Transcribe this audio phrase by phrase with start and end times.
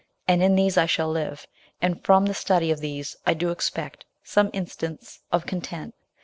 [0.27, 1.45] and in these I shall live,
[1.79, 5.93] and from the study of these I do expect some instants of content.